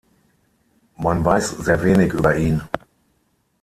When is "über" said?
2.13-2.35